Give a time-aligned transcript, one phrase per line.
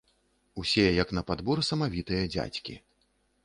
[0.61, 2.81] Усе, як на падбор, самавітыя дзядзькі.